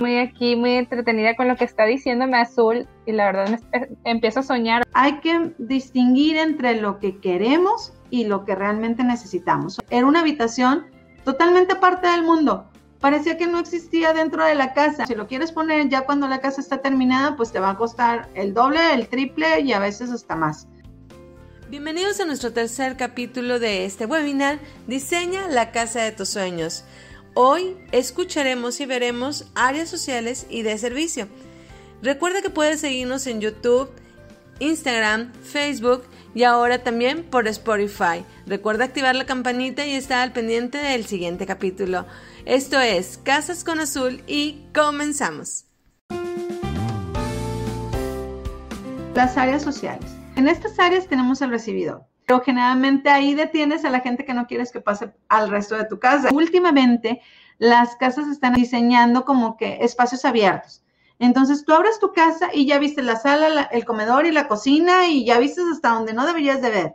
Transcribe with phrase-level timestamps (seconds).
[0.00, 4.40] Muy aquí, muy entretenida con lo que está diciéndome Azul y la verdad me empiezo
[4.40, 4.82] a soñar.
[4.94, 9.78] Hay que distinguir entre lo que queremos y lo que realmente necesitamos.
[9.90, 10.86] Era una habitación
[11.24, 12.70] totalmente aparte del mundo.
[12.98, 15.06] Parecía que no existía dentro de la casa.
[15.06, 18.30] Si lo quieres poner ya cuando la casa está terminada, pues te va a costar
[18.34, 20.66] el doble, el triple y a veces hasta más.
[21.68, 26.84] Bienvenidos a nuestro tercer capítulo de este webinar Diseña la casa de tus sueños.
[27.34, 31.28] Hoy escucharemos y veremos áreas sociales y de servicio.
[32.02, 33.90] Recuerda que puedes seguirnos en YouTube,
[34.58, 36.02] Instagram, Facebook
[36.34, 38.24] y ahora también por Spotify.
[38.46, 42.06] Recuerda activar la campanita y estar al pendiente del siguiente capítulo.
[42.46, 45.66] Esto es Casas con Azul y comenzamos.
[49.14, 50.10] Las áreas sociales.
[50.36, 54.46] En estas áreas tenemos el recibidor, pero generalmente ahí detienes a la gente que no
[54.46, 56.28] quieres que pase al resto de tu casa.
[56.32, 57.20] Últimamente,
[57.58, 60.84] las casas están diseñando como que espacios abiertos.
[61.18, 65.08] Entonces tú abres tu casa y ya viste la sala, el comedor y la cocina
[65.08, 66.94] y ya viste hasta donde no deberías de ver.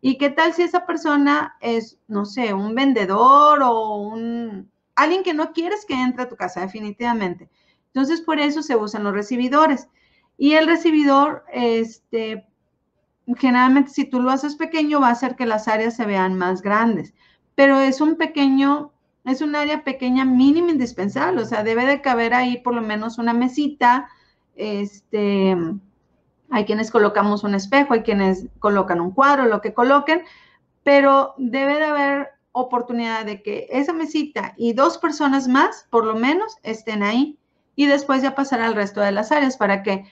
[0.00, 5.34] ¿Y qué tal si esa persona es, no sé, un vendedor o un alguien que
[5.34, 7.50] no quieres que entre a tu casa definitivamente?
[7.86, 9.88] Entonces por eso se usan los recibidores.
[10.38, 12.46] Y el recibidor, este,
[13.36, 16.62] generalmente si tú lo haces pequeño va a hacer que las áreas se vean más
[16.62, 17.14] grandes,
[17.54, 18.92] pero es un pequeño,
[19.24, 23.18] es un área pequeña mínima indispensable, o sea, debe de caber ahí por lo menos
[23.18, 24.08] una mesita,
[24.56, 25.56] este,
[26.50, 30.22] hay quienes colocamos un espejo, hay quienes colocan un cuadro, lo que coloquen,
[30.82, 36.14] pero debe de haber oportunidad de que esa mesita y dos personas más, por lo
[36.14, 37.38] menos, estén ahí
[37.76, 40.04] y después ya pasar al resto de las áreas para que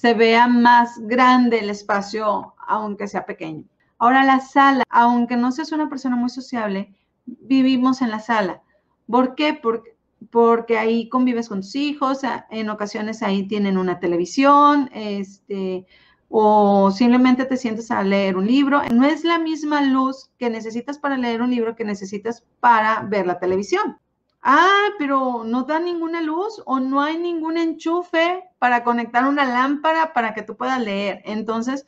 [0.00, 3.64] se vea más grande el espacio, aunque sea pequeño.
[3.98, 6.94] Ahora la sala, aunque no seas una persona muy sociable,
[7.26, 8.62] vivimos en la sala.
[9.08, 9.58] ¿Por qué?
[9.60, 9.96] Porque,
[10.30, 15.84] porque ahí convives con tus hijos, en ocasiones ahí tienen una televisión, este,
[16.28, 18.80] o simplemente te sientes a leer un libro.
[18.94, 23.26] No es la misma luz que necesitas para leer un libro que necesitas para ver
[23.26, 23.98] la televisión
[24.42, 30.12] ah, pero no da ninguna luz o no hay ningún enchufe para conectar una lámpara
[30.12, 31.22] para que tú puedas leer.
[31.24, 31.86] Entonces,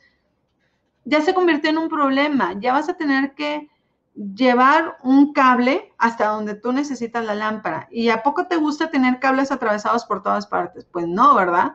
[1.05, 2.53] ya se convirtió en un problema.
[2.59, 3.69] Ya vas a tener que
[4.15, 7.87] llevar un cable hasta donde tú necesitas la lámpara.
[7.91, 10.85] ¿Y a poco te gusta tener cables atravesados por todas partes?
[10.85, 11.73] Pues no, ¿verdad?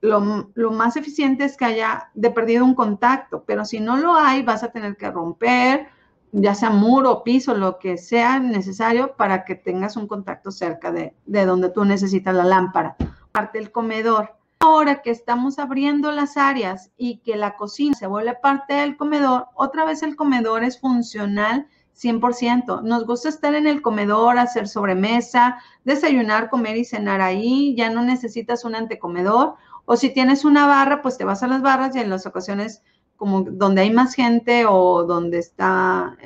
[0.00, 0.20] Lo,
[0.70, 4.62] más eficiente es que haya de perdido un contacto, pero si no lo hay, vas
[4.62, 5.88] a tener que romper
[6.32, 11.14] ya sea muro, piso, lo que sea necesario para que tengas un contacto cerca de,
[11.26, 12.96] donde tú necesitas la lámpara.
[13.32, 14.34] Parte del comedor.
[14.60, 19.46] Ahora que estamos abriendo las áreas y que la cocina se vuelve parte del comedor,
[19.54, 22.82] otra vez el comedor es funcional 100%.
[22.82, 27.74] Nos gusta estar en el comedor, hacer sobremesa, desayunar, comer y cenar ahí.
[27.76, 29.54] Ya no necesitas un antecomedor.
[29.84, 32.82] O si tienes una barra, pues te vas a las barras y en las ocasiones
[33.18, 36.16] como donde hay más gente o donde está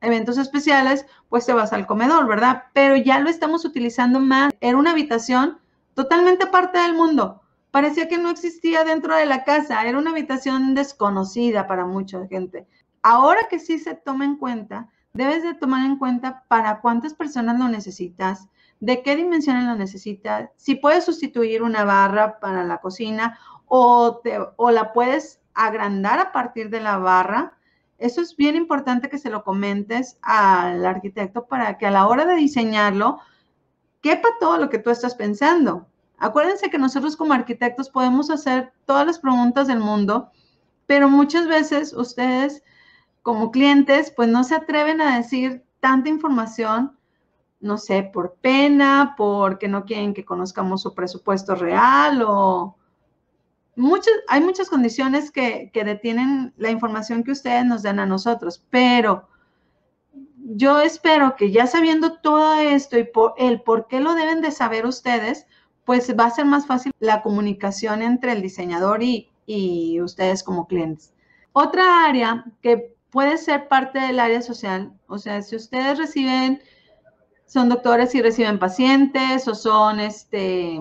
[0.00, 2.64] eventos especiales, pues te vas al comedor, ¿verdad?
[2.72, 4.52] Pero ya lo estamos utilizando más.
[4.60, 5.58] Era una habitación
[5.94, 7.42] totalmente aparte del mundo.
[7.72, 9.84] Parecía que no existía dentro de la casa.
[9.84, 12.66] Era una habitación desconocida para mucha gente.
[13.02, 17.58] Ahora que sí se toma en cuenta, debes de tomar en cuenta para cuántas personas
[17.58, 23.38] lo necesitas, de qué dimensiones lo necesitas, si puedes sustituir una barra para la cocina
[23.66, 27.56] o, te, o la puedes agrandar a partir de la barra.
[27.98, 32.24] Eso es bien importante que se lo comentes al arquitecto para que a la hora
[32.24, 33.20] de diseñarlo
[34.00, 35.86] quepa todo lo que tú estás pensando.
[36.18, 40.30] Acuérdense que nosotros como arquitectos podemos hacer todas las preguntas del mundo,
[40.86, 42.62] pero muchas veces ustedes
[43.22, 46.96] como clientes pues no se atreven a decir tanta información,
[47.60, 52.76] no sé, por pena, porque no quieren que conozcamos su presupuesto real o,
[53.76, 59.28] muchas, hay muchas condiciones que, detienen la información que ustedes nos dan a nosotros, pero
[60.36, 64.50] yo espero que ya sabiendo todo esto y por el por qué lo deben de
[64.50, 65.46] saber ustedes,
[65.84, 70.66] pues va a ser más fácil la comunicación entre el diseñador y, y ustedes como
[70.66, 71.14] clientes.
[71.52, 76.62] Otra área que puede ser parte del área social, o sea, si ustedes reciben,
[77.46, 80.80] son doctores y reciben pacientes o son este,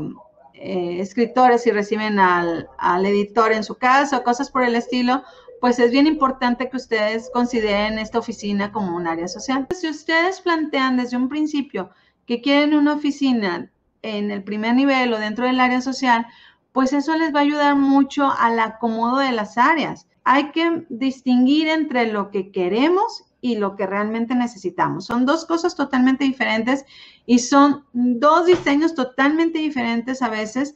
[0.63, 2.69] eh, escritores y reciben al,
[3.05, 5.23] editor en su casa o cosas por el estilo,
[5.59, 9.67] pues es bien importante que ustedes consideren esta oficina como un área social.
[9.75, 11.89] Si ustedes plantean desde un principio
[12.27, 13.71] que quieren una oficina
[14.03, 16.27] en el primer nivel o dentro del área social,
[16.71, 20.07] pues eso les va a ayudar mucho al acomodo de las áreas.
[20.23, 25.05] Hay que distinguir entre lo que queremos y lo que realmente necesitamos.
[25.05, 26.85] Son dos cosas totalmente diferentes
[27.25, 30.75] y son dos diseños totalmente diferentes a veces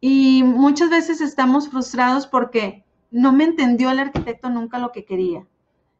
[0.00, 5.44] y muchas veces estamos frustrados porque no me entendió el arquitecto nunca lo que quería.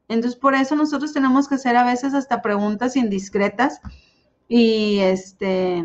[0.06, 3.81] Entonces, por eso nosotros tenemos que hacer a veces hasta preguntas indiscretas
[4.49, 5.85] y este,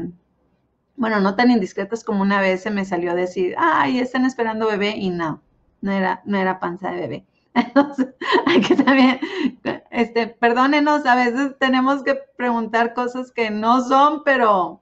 [0.95, 4.67] bueno, no tan indiscretas como una vez se me salió a decir, ay, están esperando
[4.67, 5.41] bebé y no,
[5.81, 7.25] no era, no era panza de bebé.
[7.53, 8.07] Entonces,
[8.45, 9.19] hay que también,
[9.91, 14.81] este, perdónenos, a veces tenemos que preguntar cosas que no son, pero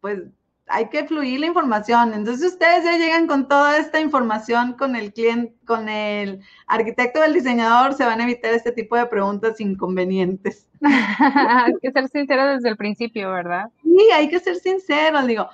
[0.00, 0.22] pues
[0.70, 2.14] hay que fluir la información.
[2.14, 7.24] Entonces ustedes ya llegan con toda esta información con el cliente, con el arquitecto o
[7.24, 10.68] el diseñador, se van a evitar este tipo de preguntas inconvenientes.
[10.80, 13.70] hay que ser sincero desde el principio, ¿verdad?
[13.82, 15.26] Sí, hay que ser sincero.
[15.26, 15.48] Digo,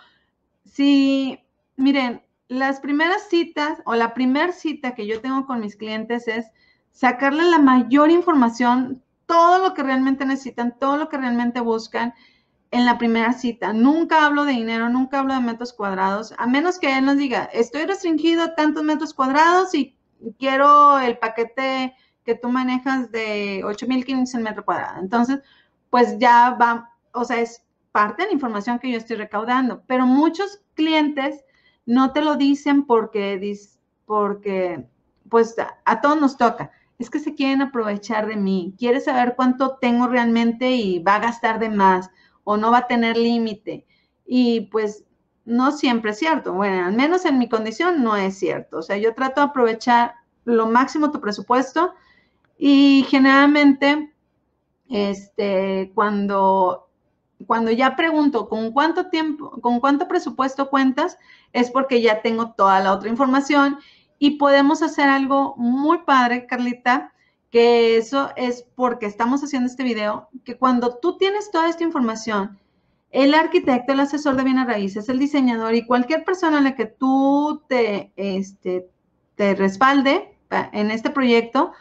[0.65, 1.41] si,
[1.77, 6.47] miren, las primeras citas o la primera cita que yo tengo con mis clientes es
[6.93, 12.15] sacarle la mayor información, todo lo que realmente necesitan, todo lo que realmente buscan
[12.71, 13.73] en la primera cita.
[13.73, 17.45] Nunca hablo de dinero, nunca hablo de metros cuadrados, a menos que él nos diga,
[17.53, 19.97] estoy restringido a tantos metros cuadrados y
[20.39, 21.95] quiero el paquete
[22.25, 25.01] que tú manejas de 8.500 el metro cuadrado.
[25.01, 25.41] Entonces,
[25.91, 30.07] pues ya va, o sea, es parte de la información que yo estoy recaudando, pero
[30.07, 31.45] muchos clientes
[31.87, 33.65] no te lo dicen porque,
[34.05, 34.87] porque
[35.29, 36.71] pues a todos nos toca.
[36.99, 41.21] Es que se quieren aprovechar de mí, quiere saber cuánto tengo realmente y va a
[41.21, 42.11] gastar de más
[42.45, 43.87] o no va a tener límite.
[44.27, 45.05] Y pues
[45.45, 46.53] no siempre es cierto.
[46.53, 48.79] Bueno, al menos en mi condición no es cierto.
[48.79, 51.95] O sea, yo trato de aprovechar lo máximo tu presupuesto
[52.59, 54.13] y generalmente,
[54.89, 56.86] este, cuando,
[57.47, 61.19] cuando ya pregunto con cuánto tiempo, con cuánto presupuesto cuentas,
[61.53, 63.79] es porque ya tengo toda la otra información
[64.19, 67.13] y podemos hacer algo muy padre, Carlita,
[67.51, 72.59] que eso es porque estamos haciendo este video, que cuando tú tienes toda esta información,
[73.11, 76.87] el arquitecto, el asesor de bienes raíces, el diseñador y cualquier persona a la que
[76.87, 78.89] tú te, este,
[79.37, 80.37] te respalde
[80.73, 81.73] en este proyecto,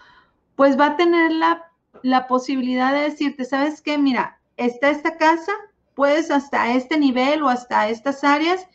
[0.55, 1.71] pues va a tener la,
[2.03, 3.97] la posibilidad de decirte, ¿sabes qué?
[3.97, 5.51] Mira, está esta casa,
[5.93, 8.67] puedes hasta este nivel o hasta estas áreas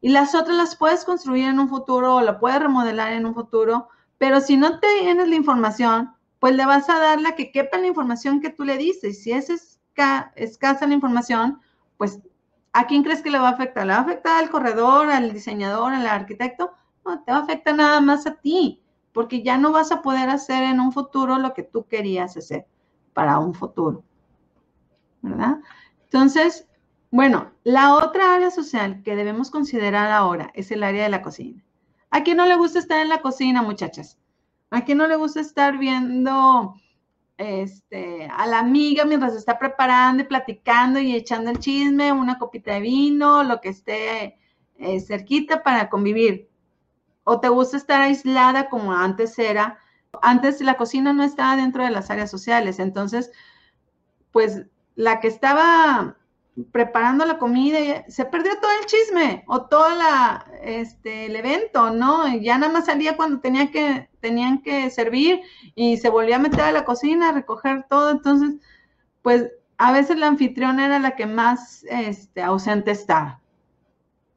[0.00, 3.34] y las otras las puedes construir en un futuro o la puedes remodelar en un
[3.34, 3.88] futuro,
[4.18, 7.86] pero si no tienes la información, pues le vas a dar la que quepa la
[7.86, 9.22] información que tú le dices.
[9.22, 9.78] Si es
[10.34, 11.60] escasa la información,
[11.96, 12.18] pues
[12.72, 13.86] ¿a quién crees que le va a afectar?
[13.86, 16.72] ¿Le va a afectar al corredor, al diseñador, al arquitecto?
[17.04, 18.82] No, te va a afectar nada más a ti,
[19.12, 22.66] porque ya no vas a poder hacer en un futuro lo que tú querías hacer
[23.12, 24.02] para un futuro.
[25.22, 25.58] ¿Verdad?
[26.04, 26.68] Entonces,
[27.10, 31.62] bueno, la otra área social que debemos considerar ahora es el área de la cocina.
[32.10, 34.18] ¿A quién no le gusta estar en la cocina, muchachas?
[34.70, 36.74] ¿A quién no le gusta estar viendo
[37.36, 42.74] este, a la amiga mientras está preparando y platicando y echando el chisme, una copita
[42.74, 44.38] de vino, lo que esté
[44.76, 46.48] eh, cerquita para convivir?
[47.24, 49.78] ¿O te gusta estar aislada como antes era?
[50.22, 53.30] Antes la cocina no estaba dentro de las áreas sociales, entonces,
[54.30, 56.16] pues la que estaba
[56.70, 59.86] preparando la comida, se perdió todo el chisme o todo
[60.62, 62.28] este, el evento, ¿no?
[62.36, 65.40] Ya nada más salía cuando tenía que, tenían que servir
[65.74, 68.10] y se volvía a meter a la cocina a recoger todo.
[68.10, 68.56] Entonces,
[69.22, 73.40] pues a veces la anfitriona era la que más este, ausente estaba.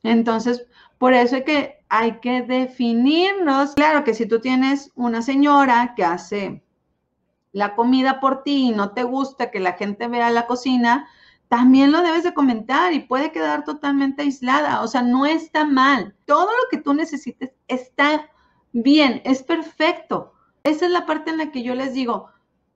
[0.04, 0.66] Entonces,
[0.98, 3.74] por eso hay que, hay que definirnos.
[3.74, 6.64] Claro que si tú tienes una señora que hace
[7.56, 11.08] la comida por ti y no te gusta que la gente vea la cocina,
[11.48, 14.82] también lo debes de comentar y puede quedar totalmente aislada.
[14.82, 16.14] O sea, no está mal.
[16.26, 18.30] Todo lo que tú necesites está
[18.74, 20.34] bien, es perfecto.
[20.64, 22.28] Esa es la parte en la que yo les digo,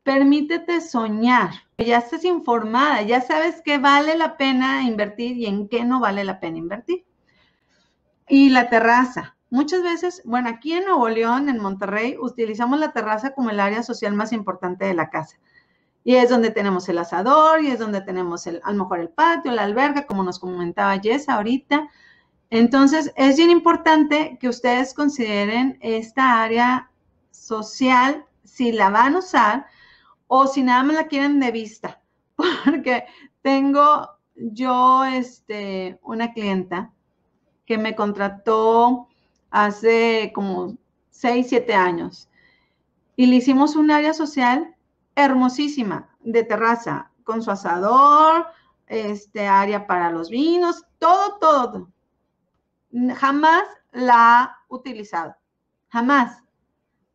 [0.03, 1.51] permítete soñar.
[1.77, 6.23] Ya estás informada, ya sabes qué vale la pena invertir y en qué no vale
[6.23, 7.05] la pena invertir.
[8.29, 9.35] Y la terraza.
[9.49, 13.81] Muchas veces, bueno, aquí en Nuevo León, en Monterrey, utilizamos la terraza como el área
[13.81, 15.39] social más importante de la casa.
[16.03, 19.09] Y es donde tenemos el asador y es donde tenemos el, a lo mejor el
[19.09, 21.89] patio, la alberga, como nos comentaba Jess ahorita.
[22.51, 26.91] Entonces, es bien importante que ustedes consideren esta área
[27.31, 29.65] social, si la van a usar
[30.27, 32.01] o si nada más la quieren de vista.
[32.65, 33.05] Porque
[33.41, 36.93] tengo yo este, una clienta
[37.65, 39.08] que me contrató
[39.51, 40.77] hace como
[41.11, 42.29] 6, 7 años
[43.15, 44.75] y le hicimos un área social
[45.15, 48.47] hermosísima de terraza, con su asador,
[48.87, 51.91] este área para los vinos, todo, todo.
[53.17, 55.35] Jamás la ha utilizado,
[55.89, 56.43] jamás.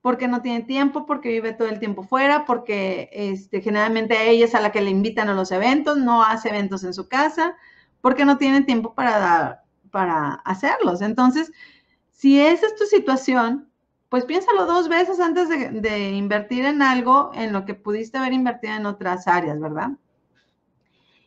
[0.02, 4.54] porque no tiene tiempo, porque vive todo el tiempo fuera, porque este, generalmente ella es
[4.54, 7.56] a la que le invitan a los eventos, no hace eventos en su casa,
[8.02, 11.00] porque no tiene tiempo para, dar, para hacerlos.
[11.00, 11.50] Entonces,
[12.14, 13.68] si esa es tu situación,
[14.08, 18.74] pues piénsalo dos veces antes de, invertir en algo en lo que pudiste haber invertido
[18.74, 19.90] en otras áreas, ¿verdad?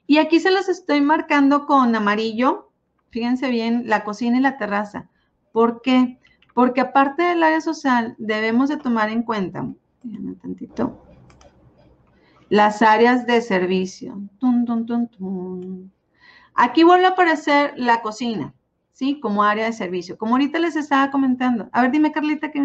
[0.08, 2.72] Y aquí se los estoy marcando con amarillo.
[3.10, 5.10] Fíjense bien, la cocina y la terraza.
[5.51, 6.20] ¿Por qué?
[6.53, 9.67] Porque aparte del área social, debemos de tomar en cuenta,
[10.41, 11.03] tantito,
[12.48, 14.22] las áreas de servicio.
[16.53, 18.53] Aquí vuelve a aparecer la cocina,
[18.97, 19.19] ¿sí?
[19.19, 20.17] Como área de servicio.
[20.17, 21.69] Como ahorita les estaba comentando.
[21.71, 22.59] A ver, dime, Carlita, ¿qué?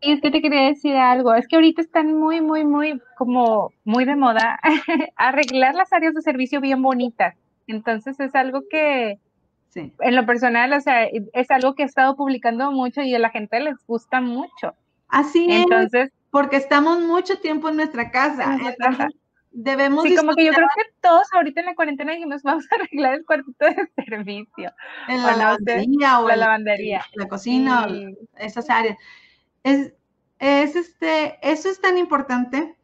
[0.00, 3.70] Y es que te quería decir algo, es que ahorita están muy, muy, muy, como
[3.84, 4.58] muy de moda
[5.16, 7.36] arreglar las áreas de servicio bien bonitas.
[7.68, 9.18] Entonces es algo que,
[9.68, 9.92] sí.
[10.00, 13.30] en lo personal, o sea, es algo que he estado publicando mucho y a la
[13.30, 14.74] gente les gusta mucho.
[15.06, 18.54] Así Entonces, es, porque estamos mucho tiempo en nuestra casa.
[18.54, 19.08] En nuestra casa.
[19.52, 22.76] Debemos sí, como que yo creo que todos ahorita en la cuarentena dijimos, vamos a
[22.76, 24.72] arreglar el cuartito de servicio.
[25.08, 27.04] En la lavandería o la lavandería.
[27.14, 28.16] La cocina, sí.
[28.36, 28.96] esas áreas
[29.62, 29.92] es,
[30.38, 32.76] es este, eso es tan importante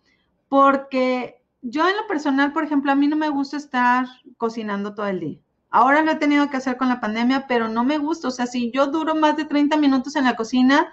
[0.48, 4.06] porque yo en lo personal, por ejemplo, a mí no me gusta estar
[4.36, 5.38] cocinando todo el día.
[5.70, 8.28] Ahora lo he tenido que hacer con la pandemia, pero no me gusta.
[8.28, 10.92] O sea, si yo duro más de 30 minutos en la cocina,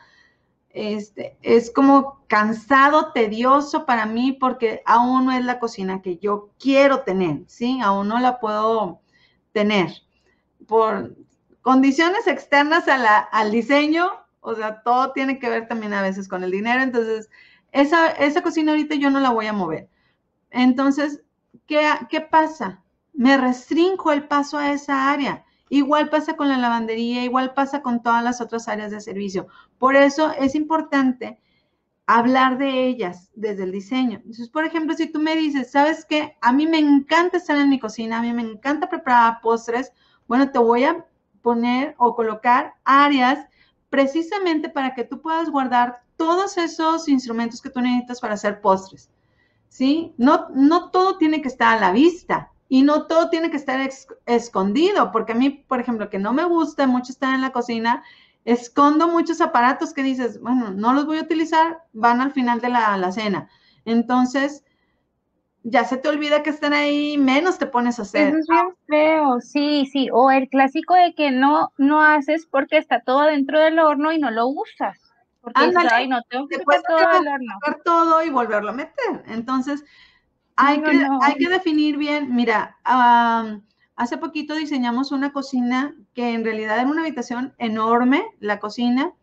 [0.74, 6.50] este, es como cansado, tedioso para mí porque aún no es la cocina que yo
[6.60, 7.80] quiero tener, ¿sí?
[7.82, 9.00] Aún no la puedo
[9.52, 9.92] tener.
[10.68, 11.16] Por
[11.62, 14.12] condiciones externas al diseño,
[14.42, 16.82] o sea, todo tiene que ver también a veces con el dinero.
[16.82, 17.30] Entonces,
[17.72, 19.90] esa, esa cocina ahorita yo no la voy a mover.
[20.50, 21.22] Entonces,
[21.68, 22.84] ¿qué, ¿qué pasa?
[23.14, 25.46] Me restringo el paso a esa área.
[25.74, 29.48] Igual pasa con la lavandería, igual pasa con todas las otras áreas de servicio.
[29.80, 31.40] Por eso es importante
[32.06, 34.18] hablar de ellas desde el diseño.
[34.18, 36.38] Entonces, por ejemplo, si tú me dices, ¿sabes qué?
[36.42, 39.92] A mí me encanta estar en mi cocina, a mí me encanta preparar postres,
[40.28, 41.08] bueno, te voy a
[41.42, 43.44] poner o colocar áreas
[43.90, 49.10] precisamente para que tú puedas guardar todos esos instrumentos que tú necesitas para hacer postres.
[49.70, 50.14] ¿Sí?
[50.20, 53.88] No, no todo tiene que estar a la vista y no todo tiene que estar
[54.26, 58.02] escondido, porque a mí, por ejemplo, que no me gusta mucho estar en la cocina,
[58.46, 62.70] escondo muchos aparatos que dices, bueno, no los voy a utilizar, van al final de
[62.70, 63.48] la, la cena.
[63.86, 64.66] Entonces,
[65.62, 68.30] ya se te olvida que están ahí, menos te pones a hacer.
[68.30, 70.10] Eso es bien feo, sí, sí.
[70.12, 74.18] O el clásico de que no, no haces porque está todo dentro del horno y
[74.18, 75.00] no lo usas.
[75.42, 77.54] Porque Ándale, ay, no tengo que todo todo el horno.
[77.86, 79.24] todo y volverlo a meter.
[79.28, 79.86] Entonces,
[80.56, 81.20] hay, No, que, no, no.
[81.22, 82.34] hay que definir bien.
[82.36, 82.78] Mira,
[83.96, 89.14] hace poquito diseñamos una cocina que en realidad era una habitación enorme, la cocina,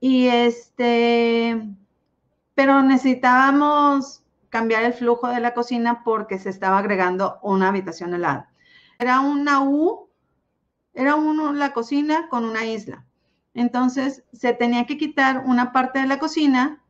[0.00, 1.60] y este,
[2.54, 8.22] pero necesitábamos cambiar el flujo de la cocina porque se estaba agregando una habitación al
[8.22, 8.46] lado.
[8.98, 10.08] Era una U,
[10.94, 13.04] era uno, la cocina con una isla.
[13.54, 16.82] Entonces se tenía que quitar una parte de la cocina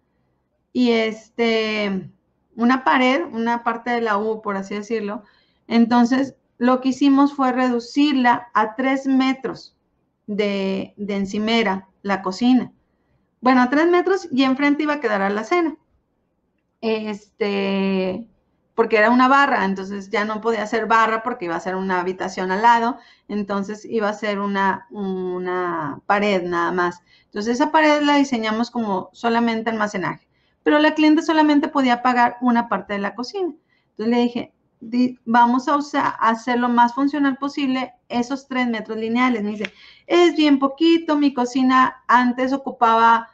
[0.72, 2.10] y este,
[2.56, 5.22] una pared, una parte de la U, por así decirlo.
[5.68, 9.76] Entonces lo que hicimos fue reducirla a tres metros
[10.26, 12.72] de, de encimera, la cocina.
[13.40, 15.76] Bueno, a tres metros y enfrente iba a quedar a la cena
[16.80, 18.26] este,
[18.74, 22.00] porque era una barra, entonces ya no podía ser barra porque iba a ser una
[22.00, 22.98] habitación al lado,
[23.28, 27.02] entonces iba a ser una, una pared nada más.
[27.26, 30.28] Entonces esa pared la diseñamos como solamente almacenaje,
[30.66, 33.54] pero la cliente solamente podía pagar una parte de la cocina.
[33.92, 35.76] Entonces le dije, di- vamos a
[36.10, 39.44] hacer lo más funcional posible esos tres metros lineales.
[39.44, 39.72] Me dice,
[40.08, 43.28] es bien poquito, mi cocina antes ocupaba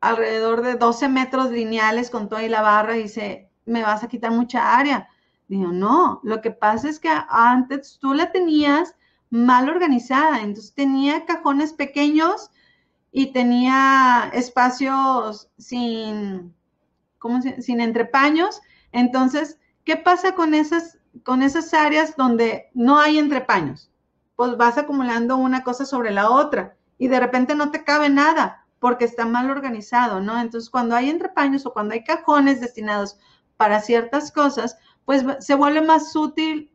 [0.00, 4.78] alrededor de 12 metros lineales con toda la barra dice, me vas a quitar mucha
[4.78, 5.08] área.
[5.48, 8.96] Digo, no, lo que pasa es que antes tú la tenías
[9.30, 12.50] mal organizada, entonces tenía cajones pequeños
[13.12, 16.54] y tenía espacios sin,
[17.22, 18.60] ¿cómo se- sin entrepaños.
[18.92, 23.90] Entonces, ¿qué pasa con esas, con esas áreas donde no hay entrepaños?
[24.36, 28.66] Pues vas acumulando una cosa sobre la otra y de repente no te cabe nada
[28.80, 30.40] porque está mal organizado, ¿no?
[30.40, 33.18] Entonces, cuando hay entrepaños o cuando hay cajones destinados
[33.56, 36.72] para ciertas cosas, pues se vuelve más útil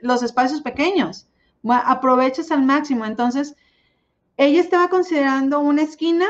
[0.00, 1.28] los espacios pequeños.
[1.68, 3.04] Aprovechas al máximo.
[3.04, 3.56] Entonces,
[4.36, 6.26] ella estaba considerando una esquina,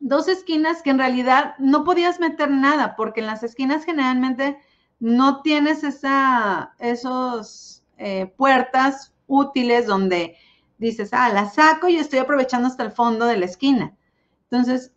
[0.00, 4.58] dos esquinas que en realidad no podías meter nada, porque en las esquinas generalmente
[5.00, 10.36] no tienes esa, esos eh, puertas útiles donde
[10.78, 13.96] dices, ah, la saco y estoy aprovechando hasta el fondo de la esquina.
[14.50, 14.92] Entonces,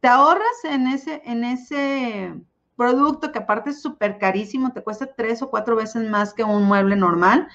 [0.00, 2.34] te ahorras en ese, en ese
[2.76, 6.64] producto que aparte es súper carísimo, te cuesta tres o cuatro veces más que un
[6.64, 7.48] mueble normal.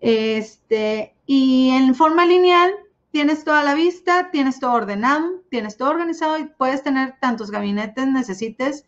[0.00, 2.72] Este, y en forma lineal
[3.10, 8.06] tienes toda la vista, tienes todo ordenado, tienes todo organizado y puedes tener tantos gabinetes
[8.06, 8.84] necesites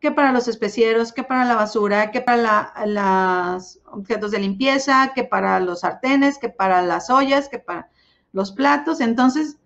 [0.00, 5.24] que para los especieros, que para la basura, que para los objetos de limpieza, que
[5.24, 7.88] para los sartenes, que para las ollas, que para
[8.32, 9.00] los platos.
[9.00, 9.56] Entonces,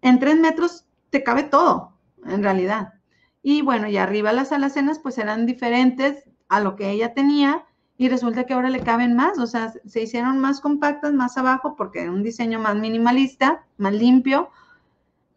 [0.00, 1.92] en tres metros te cabe todo,
[2.24, 2.94] en realidad.
[3.42, 7.66] Y bueno, y arriba las alacenas pues eran diferentes a lo que ella tenía
[7.98, 11.76] y resulta que ahora le caben más, o sea, se hicieron más compactas más abajo
[11.76, 14.50] porque era un diseño más minimalista, más limpio.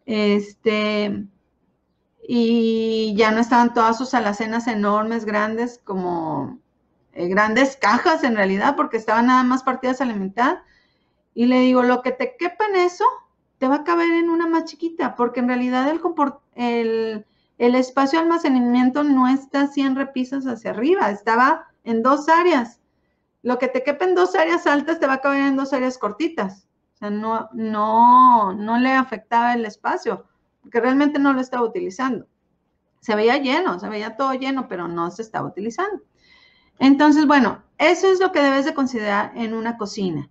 [0.04, 1.24] Este,
[2.28, 6.58] y ya no estaban todas sus alacenas enormes, grandes, como
[7.14, 10.58] eh, grandes cajas en realidad, porque estaban nada más partidas a la mitad.
[11.32, 13.04] Y le digo, lo que te quepa en eso,
[13.56, 16.00] te va a caber en una más chiquita, porque en realidad el,
[16.56, 17.26] el,
[17.56, 22.80] el espacio de almacenamiento no está 100 repisas hacia arriba, estaba en dos áreas.
[23.42, 25.98] Lo que te quepa en dos áreas altas te va a caber en dos áreas
[25.98, 26.66] cortitas.
[26.94, 30.26] O sea, no, no, no le afectaba el espacio
[30.60, 32.26] porque realmente no lo estaba utilizando.
[33.00, 36.02] Se veía lleno, se veía todo lleno, pero no se estaba utilizando.
[36.78, 40.28] Entonces, bueno, eso es lo que debes de considerar en una cocina.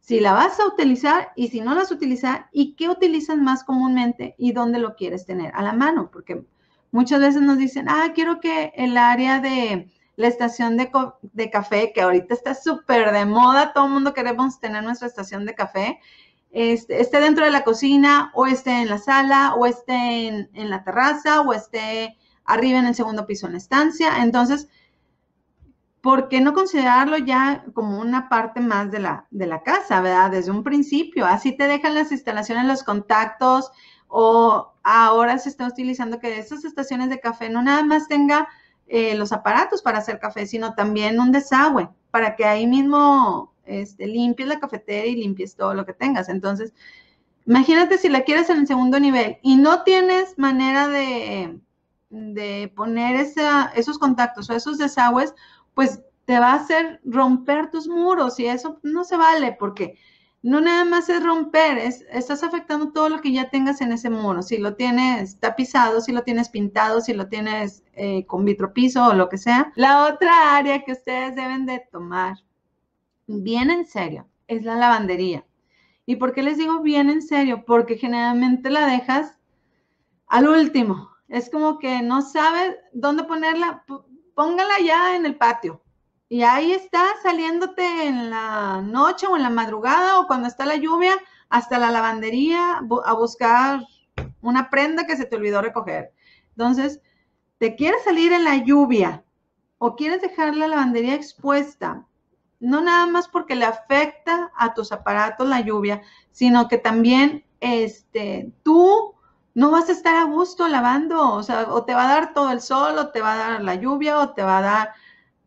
[0.00, 3.36] Si la vas a utilizar y si no la vas a utilizar, y qué utilizas
[3.36, 6.44] más comúnmente y dónde lo quieres tener a la mano, porque
[6.90, 10.90] muchas veces nos dicen, ah, quiero que el área de la estación de,
[11.22, 15.46] de café, que ahorita está súper de moda, todo el mundo queremos tener nuestra estación
[15.46, 16.00] de café,
[16.50, 20.82] este, esté dentro de la cocina o esté en la sala o esté en, la
[20.82, 24.24] terraza o esté arriba en el segundo piso en la estancia.
[24.24, 24.68] Entonces,
[26.00, 30.32] ¿por qué no considerarlo ya como una parte más de la, de la casa, verdad?
[30.32, 31.26] Desde un principio.
[31.26, 33.70] Así te dejan las instalaciones, los contactos
[34.08, 38.48] o ahora se está utilizando que esas estaciones de café no nada más tenga
[38.88, 44.06] eh, los aparatos para hacer café, sino también un desagüe para que ahí mismo este,
[44.06, 46.28] limpies la cafetera y limpies todo lo que tengas.
[46.28, 46.72] Entonces,
[47.46, 51.60] imagínate si la quieres en el segundo nivel y no tienes manera de,
[52.10, 53.16] de poner
[53.74, 55.34] esos contactos o esos desagües,
[55.74, 59.98] pues te va a hacer romper tus muros y eso no se vale porque
[60.42, 64.08] no nada más es romper, es, estás afectando todo lo que ya tengas en ese
[64.08, 64.42] muro.
[64.42, 69.14] Si lo tienes tapizado, si lo tienes pintado, si lo tienes eh, con vitropiso o
[69.14, 69.72] lo que sea.
[69.74, 72.36] La otra área que ustedes deben de tomar
[73.26, 75.44] bien en serio es la lavandería.
[76.06, 77.64] ¿Y por qué les digo bien en serio?
[77.66, 79.38] Porque generalmente la dejas
[80.26, 81.10] al último.
[81.28, 83.84] Es como que no sabes dónde ponerla.
[84.34, 85.82] Póngala ya en el patio.
[86.28, 90.76] Y ahí está saliéndote en la noche o en la madrugada o cuando está la
[90.76, 91.14] lluvia
[91.48, 93.80] hasta la lavandería a buscar
[94.42, 96.12] una prenda que se te olvidó recoger.
[96.50, 97.00] Entonces,
[97.58, 99.24] te quieres salir en la lluvia
[99.78, 102.08] o quieres dejar la lavandería expuesta
[102.60, 108.52] no nada más porque le afecta a tus aparatos la lluvia, sino que también este,
[108.62, 109.14] tú
[109.54, 112.50] no vas a estar a gusto lavando, o sea, o te va a dar todo
[112.50, 114.94] el sol, o te va a dar la lluvia, o te va a dar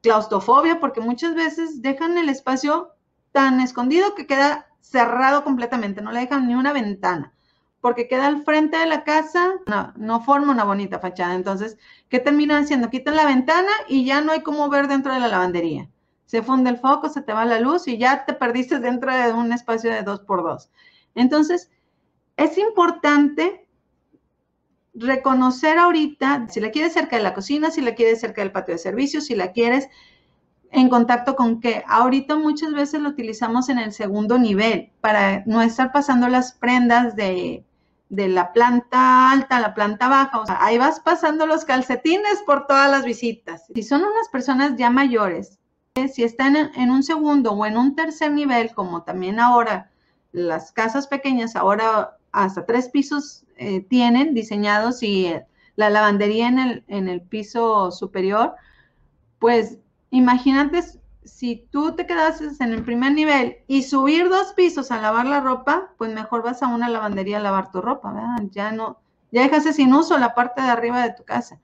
[0.01, 2.91] claustrofobia, porque muchas veces dejan el espacio
[3.31, 7.33] tan escondido que queda cerrado completamente, no le dejan ni una ventana,
[7.79, 11.35] porque queda al frente de la casa, no, no forma una bonita fachada.
[11.35, 11.77] Entonces,
[12.09, 12.89] ¿qué terminan haciendo?
[12.89, 15.89] Quitan la ventana y ya no hay cómo ver dentro de la lavandería
[16.31, 19.33] se funde el foco, se te va la luz y ya te perdiste dentro de
[19.33, 20.71] un espacio de dos por dos.
[21.13, 21.69] Entonces,
[22.37, 23.60] es importante
[24.93, 28.73] reconocer ahorita si la quieres cerca de la cocina, si la quieres cerca del patio
[28.73, 29.87] de servicios, si la quieres
[30.71, 31.83] en contacto con qué.
[31.87, 37.15] Ahorita muchas veces lo utilizamos en el segundo nivel para no estar pasando las prendas
[37.15, 37.65] de,
[38.09, 40.39] de la planta alta a la planta baja.
[40.39, 43.65] O sea, ahí vas pasando los calcetines por todas las visitas.
[43.73, 45.59] Si son unas personas ya mayores,
[46.13, 49.91] si están en, un segundo o en un tercer nivel, como también ahora
[50.31, 56.59] las casas pequeñas, ahora hasta tres pisos eh, tienen diseñados y eh, la lavandería en
[56.59, 58.55] el, en el piso superior,
[59.39, 59.77] pues
[60.09, 60.81] imagínate
[61.23, 65.39] si tú te quedas en el primer nivel y subir dos pisos a lavar la
[65.39, 68.49] ropa, pues mejor vas a una lavandería a lavar tu ropa, ¿verdad?
[68.51, 68.99] Ya no,
[69.31, 71.59] ya dejaste sin uso la parte de arriba de tu casa.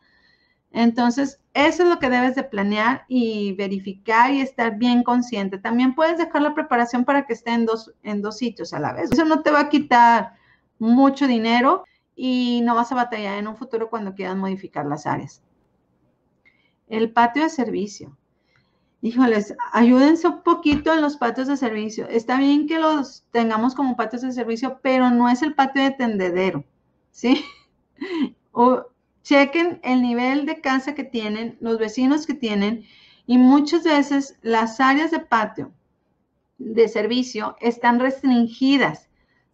[0.71, 5.57] Entonces, eso es lo que debes de planear y verificar y estar bien consciente.
[5.57, 8.93] También puedes dejar la preparación para que esté en dos, en dos sitios a la
[8.93, 9.11] vez.
[9.11, 10.36] Eso no te va a quitar
[10.79, 11.85] mucho dinero
[12.15, 15.41] y no vas a batallar en un futuro cuando quieras modificar las áreas.
[16.87, 18.17] El patio de servicio.
[19.01, 22.07] Híjoles, ayúdense un poquito en los patios de servicio.
[22.07, 25.91] Está bien que los tengamos como patios de servicio, pero no es el patio de
[25.91, 26.63] tendedero,
[27.11, 27.45] ¿sí?
[28.51, 28.87] o
[29.21, 32.85] chequen el nivel de casa que tienen, los vecinos que tienen
[33.27, 35.71] y muchas veces las áreas de patio
[36.57, 39.06] de servicio están restringidas.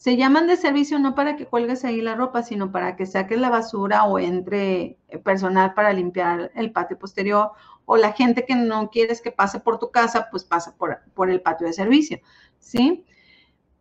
[0.03, 3.39] Se llaman de servicio no para que cuelgues ahí la ropa, sino para que saques
[3.39, 7.51] la basura o entre personal para limpiar el patio posterior
[7.85, 11.29] o la gente que no quieres que pase por tu casa, pues pasa por, por
[11.29, 12.19] el patio de servicio,
[12.59, 13.05] ¿sí?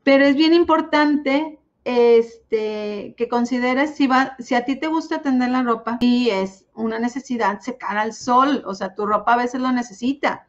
[0.04, 5.50] Pero es bien importante este, que consideres si, va, si a ti te gusta tender
[5.50, 9.60] la ropa y es una necesidad secar al sol, o sea, tu ropa a veces
[9.60, 10.46] lo necesita.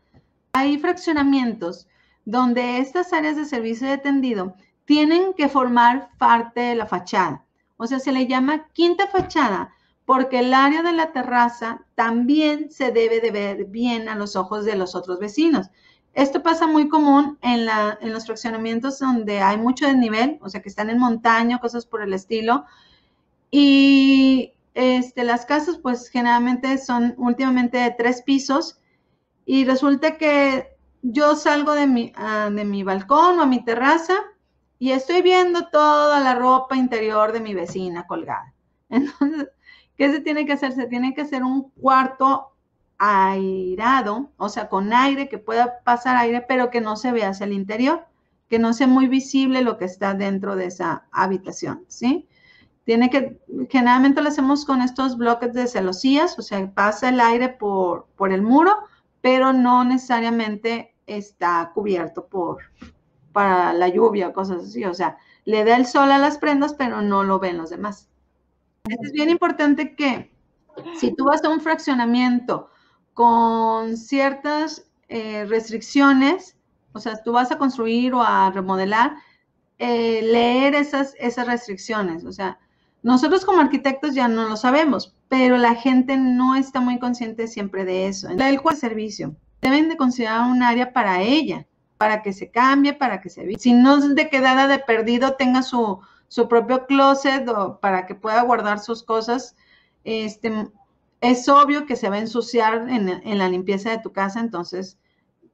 [0.52, 1.88] Hay fraccionamientos
[2.26, 7.46] donde estas áreas de servicio de tendido tienen que formar parte de la fachada.
[7.78, 9.74] O sea, se le llama quinta fachada
[10.06, 14.66] porque el área de la terraza también se debe de ver bien a los ojos
[14.66, 15.70] de los otros vecinos.
[16.14, 17.66] Esto pasa muy común en,
[18.12, 22.14] los fraccionamientos donde hay mucho desnivel, o sea, que están en montaña, cosas por el
[22.14, 22.66] estilo.
[23.50, 28.80] Y este, las casas, pues generalmente son últimamente de tres pisos.
[29.46, 34.14] Y resulta que yo salgo de mi, ah, de mi balcón o a mi terraza
[34.84, 38.54] y estoy viendo toda la ropa interior de mi vecina colgada.
[38.90, 39.48] Entonces,
[39.96, 40.74] ¿qué se tiene que hacer?
[40.74, 42.52] Se tiene que hacer un cuarto
[42.98, 47.46] airado, o sea, con aire, que pueda pasar aire, pero que no se vea hacia
[47.46, 48.08] el interior,
[48.50, 52.28] que no sea muy visible lo que está dentro de esa habitación, ¿sí?
[52.84, 57.48] Tiene que, generalmente lo hacemos con estos bloques de celosías, o sea, pasa el aire
[57.48, 58.76] por, por el muro,
[59.22, 62.58] pero no necesariamente está cubierto por,
[63.34, 67.02] para la lluvia cosas así, o sea, le da el sol a las prendas, pero
[67.02, 68.08] no lo ven los demás.
[68.86, 70.32] Es bien importante que
[71.00, 72.70] si tú vas a un fraccionamiento
[73.14, 76.58] con ciertas eh, restricciones,
[76.94, 79.16] o sea, tú vas a construir o a remodelar,
[79.80, 82.24] eh, leer esas, esas restricciones.
[82.26, 82.60] O sea,
[83.02, 87.86] nosotros como arquitectos ya no lo sabemos, pero la gente no está muy consciente siempre
[87.86, 88.30] de eso.
[88.30, 91.66] El cual servicio deben de considerar un área para ella,
[92.04, 95.64] para que se cambie, para que se Si no es de quedada de perdido, tenga
[95.64, 99.56] su, su propio closet para que pueda guardar sus cosas.
[100.04, 100.68] Este,
[101.22, 104.98] es obvio que se va a ensuciar en, la limpieza de tu casa, entonces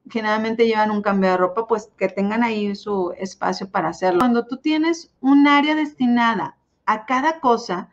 [0.10, 4.22] generalmente llevan un cambio de ropa, pues que tengan ahí su espacio para hacerlo.
[4.22, 6.58] Cuando tú tienes un área destinada
[6.88, 7.90] a cada cosa,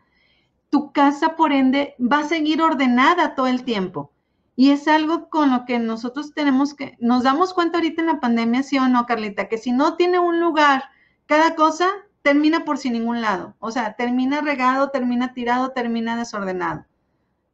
[0.71, 4.11] tu casa, por ende, va a seguir ordenada todo el tiempo.
[4.57, 8.19] Y es algo con lo que nosotros tenemos que, nos damos cuenta ahorita en la
[8.19, 10.83] pandemia, sí o no, Carlita, que si no tiene un lugar,
[11.27, 11.87] cada cosa
[12.23, 13.55] termina por sin ningún lado.
[13.59, 16.85] O sea, termina regado, termina tirado, termina desordenado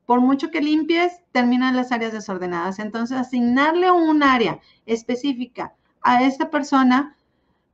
[0.05, 2.79] por mucho que limpies, terminan las áreas desordenadas.
[2.79, 7.15] Entonces, asignarle un área específica a esta persona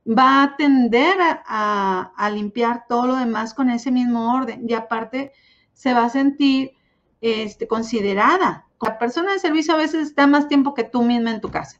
[0.06, 5.32] va a tender a, limpiar todo lo demás con ese mismo orden y aparte
[5.72, 6.72] se va a sentir
[7.20, 8.66] este, considerada.
[8.80, 11.78] La persona de servicio a veces está más tiempo que tú misma en tu casa.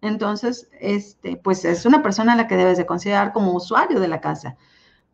[0.00, 4.08] Entonces, este, pues es una persona a la que debes de considerar como usuario de
[4.08, 4.56] la casa.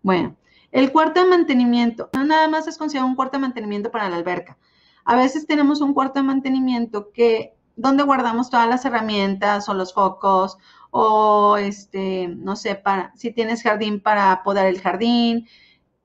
[0.03, 0.37] Bueno,
[0.73, 4.17] el cuarto de mantenimiento, no nada más es considerado un cuarto de mantenimiento para la
[4.17, 4.59] alberca.
[5.05, 9.95] A veces tenemos un cuarto de mantenimiento que donde guardamos todas las herramientas o los
[9.95, 10.59] focos
[10.91, 15.49] o este, no sé, para si tienes jardín para podar el jardín.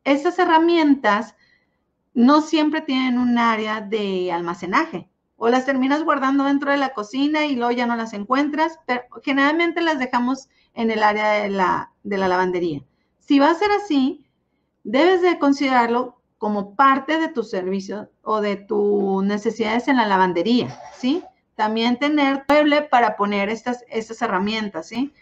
[0.03, 1.36] Esas herramientas
[2.15, 7.45] no siempre tienen un área de almacenaje o las terminas guardando dentro de la cocina
[7.45, 11.91] y luego ya no las encuentras, pero generalmente las dejamos en el área de la,
[12.04, 12.84] de la lavandería.
[13.19, 14.25] Si va a ser así,
[14.84, 20.80] debes de considerarlo como parte de tu servicio o de tus necesidades en la lavandería,
[20.97, 21.21] ¿sí?
[21.56, 25.13] También tener mueble para poner estas, estas herramientas, ¿sí?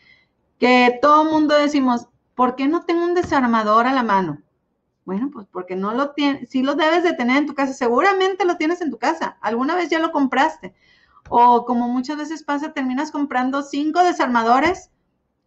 [0.60, 4.44] Que todo mundo decimos, ¿por qué no tengo un desarmador a la mano?
[5.06, 8.46] Bueno, pues porque no lo tienes, sí lo debes de tener en tu casa, seguramente
[8.46, 10.74] lo tienes en tu casa, alguna vez ya lo compraste.
[11.30, 14.92] O como muchas veces pasa, terminas comprando cinco desarmadores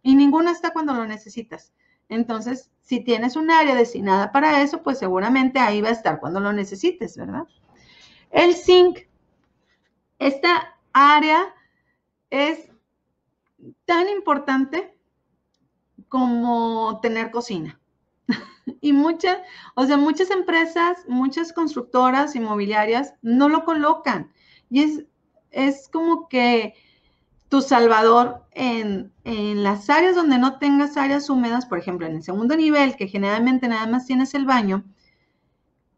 [0.03, 1.73] y ninguno está cuando lo necesitas.
[2.09, 6.39] Entonces, si tienes un área destinada para eso, pues seguramente ahí va a estar cuando
[6.39, 7.47] lo necesites, ¿verdad?
[8.29, 8.99] El zinc,
[10.19, 11.53] esta área
[12.29, 12.69] es
[13.85, 14.97] tan importante
[16.07, 17.79] como tener cocina.
[18.81, 19.39] y muchas,
[19.75, 24.31] o sea, muchas empresas, muchas constructoras inmobiliarias no lo colocan.
[24.69, 25.05] Y es,
[25.51, 26.73] es como que
[27.49, 32.55] tu salvador en, las áreas donde no tengas áreas húmedas, por ejemplo, en el segundo
[32.55, 34.83] nivel, que generalmente nada más tienes el baño,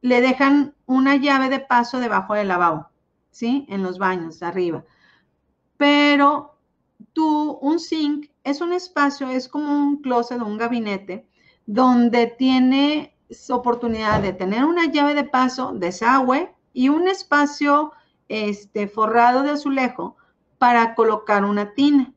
[0.02, 2.90] le dejan una llave de paso debajo del lavabo,
[3.32, 3.66] ¿sí?
[3.70, 4.86] En los baños, arriba.
[5.78, 6.56] Pero
[7.14, 11.28] tú, un zinc es un espacio, es como un closet o un gabinete
[11.72, 13.16] donde tiene
[13.52, 17.92] oportunidad de tener una llave de paso, desagüe y un espacio
[18.28, 20.18] este, forrado de azulejo
[20.58, 22.12] para colocar una tina.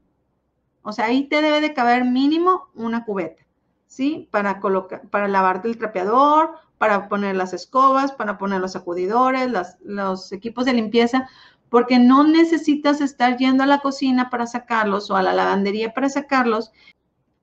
[0.80, 3.44] O sea, ahí te debe de caber mínimo una cubeta,
[3.86, 4.26] ¿sí?
[4.30, 9.50] Para, colocar, para lavarte el trapeador, para poner las escobas, para poner los sacudidores,
[9.84, 11.28] los equipos de limpieza,
[11.68, 16.08] porque no necesitas estar yendo a la cocina para sacarlos o a la lavandería para
[16.08, 16.72] sacarlos.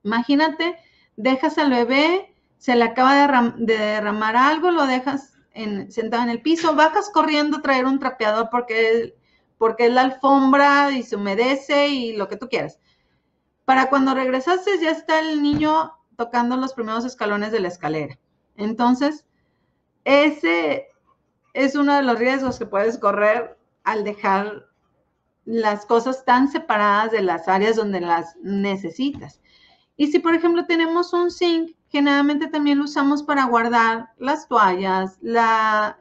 [0.03, 0.75] Imagínate,
[1.19, 5.33] dejas al bebé, se le acaba de, derramar algo, lo dejas
[5.89, 9.17] sentado en el piso, bajas corriendo a traer un trapeador porque,
[9.57, 12.79] porque es la alfombra y se humedece y lo que tú quieras.
[13.65, 18.17] Para cuando regresaste ya está el niño tocando los primeros escalones de la escalera.
[18.55, 19.25] Entonces,
[20.05, 20.87] ese
[21.53, 24.67] es uno de los riesgos que puedes correr al dejar
[25.43, 29.41] las cosas tan separadas de las áreas donde las necesitas.
[29.99, 35.19] Y si, por ejemplo, tenemos un zinc, generalmente también lo usamos para guardar las toallas,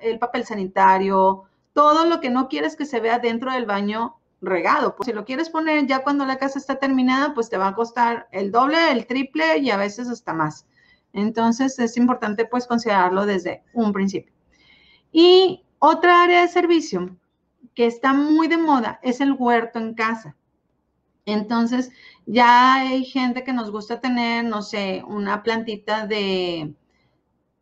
[0.01, 4.95] el papel sanitario, todo lo que no quieres que se vea dentro del baño regado.
[5.05, 8.29] Si lo quieres poner ya cuando la casa está terminada, pues te va a costar
[8.31, 10.65] el doble, el triple y a veces hasta más.
[11.13, 14.33] Entonces es importante pues considerarlo desde un principio.
[15.11, 17.17] Y otra área de servicio
[17.75, 20.37] que está muy de moda es el huerto en casa.
[21.29, 21.91] Entonces
[22.25, 26.75] ya hay gente que nos gusta tener, no sé, una plantita de,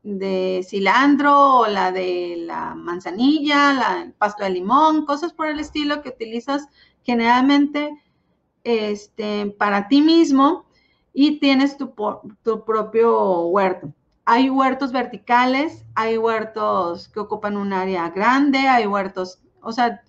[0.04, 6.00] de cilantro o la de la manzanilla, la, pasto de limón, cosas por el estilo
[6.00, 6.68] que utilizas
[7.02, 7.90] generalmente
[8.62, 10.66] este, para ti mismo
[11.12, 11.92] y tienes tu,
[12.44, 13.92] tu propio huerto.
[14.24, 20.02] Hay huertos verticales, hay huertos que ocupan un área grande, hay huertos, o sea,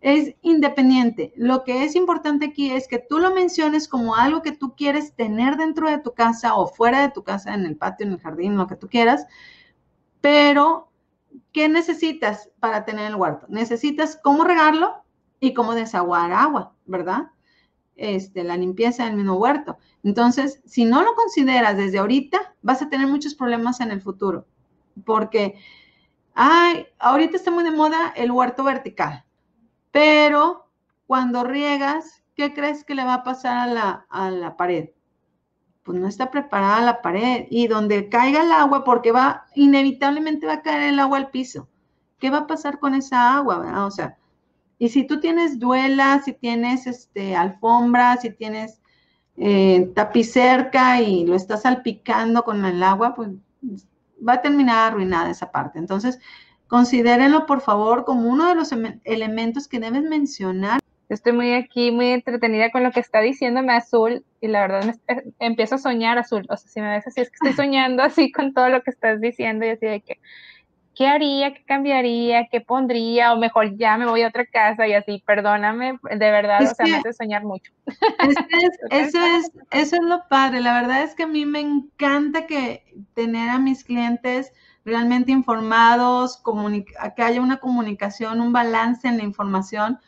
[0.00, 1.32] es independiente.
[1.36, 5.14] Lo que es importante aquí es que tú lo menciones como algo que tú quieres
[5.14, 8.20] tener dentro de tu casa o fuera de tu casa, en el patio, en el
[8.20, 9.26] jardín, lo que tú quieras.
[10.20, 10.90] Pero,
[11.52, 13.46] ¿qué necesitas para tener el huerto?
[13.48, 15.04] Necesitas cómo regarlo
[15.38, 17.30] y cómo desaguar agua, ¿verdad?
[17.96, 19.78] Este, la limpieza del mismo huerto.
[20.02, 24.46] Entonces, si no lo consideras desde ahorita, vas a tener muchos problemas en el futuro.
[25.04, 25.56] Porque,
[26.34, 29.24] ay, ahorita está muy de moda el huerto vertical
[29.90, 30.68] pero
[31.06, 34.90] cuando riegas, ¿qué crees que le va a pasar a la, a la pared?
[35.82, 40.54] Pues no está preparada la pared y donde caiga el agua, porque va, inevitablemente va
[40.54, 41.68] a caer el agua al piso.
[42.18, 43.86] ¿Qué va a pasar con esa agua?
[43.86, 44.18] O sea,
[44.78, 48.80] y si tú tienes duela, si tienes este, alfombra, si tienes
[49.36, 53.30] eh, tapiz cerca y lo estás salpicando con el agua, pues
[54.26, 55.78] va a terminar arruinada esa parte.
[55.78, 56.18] Entonces,
[56.70, 60.78] Considérenlo, por favor, como uno de los elementos que debes mencionar.
[61.08, 65.24] Estoy muy aquí, muy entretenida con lo que está diciéndome Azul y la verdad eh,
[65.40, 66.46] empiezo a soñar Azul.
[66.48, 68.92] O sea, si me ves así, es que estoy soñando así con todo lo que
[68.92, 70.20] estás diciendo y así de que,
[70.94, 71.54] ¿qué haría?
[71.54, 72.46] ¿Qué cambiaría?
[72.46, 73.32] ¿Qué pondría?
[73.32, 76.86] O mejor ya me voy a otra casa y así, perdóname, de verdad, o sea,
[76.86, 77.72] me hace soñar mucho.
[78.90, 82.84] eso, es, eso es lo padre, la verdad es que a mí me encanta que
[83.14, 84.52] tener a mis clientes
[84.84, 86.42] realmente informados,
[87.16, 89.98] que haya una comunicación, un balance en la información,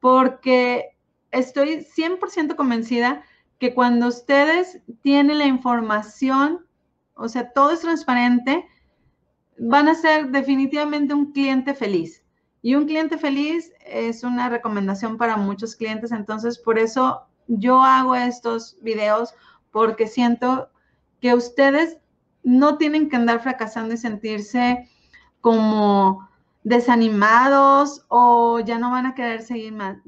[0.00, 0.96] porque
[1.30, 3.22] estoy 100% convencida
[3.58, 6.66] que cuando ustedes tienen la información,
[7.14, 8.66] o sea, todo es transparente,
[9.58, 12.22] van a ser definitivamente un cliente feliz.
[12.62, 18.14] Y un cliente feliz es una recomendación para muchos clientes, entonces por eso yo hago
[18.14, 19.34] estos videos,
[19.70, 20.68] porque siento
[21.20, 21.98] que ustedes
[22.46, 24.88] no tienen que andar fracasando y sentirse
[25.40, 26.28] como
[26.62, 29.98] desanimados o ya no van a querer seguir más.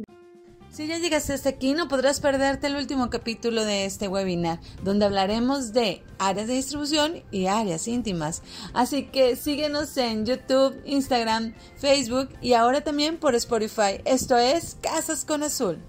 [0.70, 5.06] Si ya llegaste hasta aquí, no podrás perderte el último capítulo de este webinar, donde
[5.06, 8.42] hablaremos de áreas de distribución y áreas íntimas.
[8.72, 14.00] Así que síguenos en YouTube, Instagram, Facebook y ahora también por Spotify.
[14.04, 15.80] Esto es Casas con Azul.